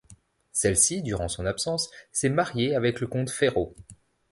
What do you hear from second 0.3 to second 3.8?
Celle-ci, durant son absence, s'est mariée avec le comte Ferraud.